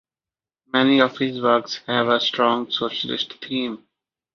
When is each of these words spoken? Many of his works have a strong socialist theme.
Many 0.73 0.99
of 0.99 1.19
his 1.19 1.39
works 1.39 1.81
have 1.85 2.07
a 2.07 2.19
strong 2.19 2.71
socialist 2.71 3.33
theme. 3.35 3.83